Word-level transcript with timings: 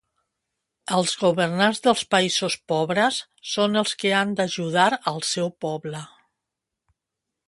Els 0.99 1.11
governants 1.23 1.81
dels 1.87 2.01
països 2.15 2.55
pobres 2.73 3.19
són 3.51 3.81
els 3.83 3.93
que 4.03 4.13
han 4.21 4.31
de 4.39 4.47
ajudar 4.51 4.87
al 5.13 5.21
seu 5.33 5.53
poble 5.67 6.03